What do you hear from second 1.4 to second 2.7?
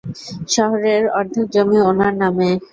জমি ওনার নামে!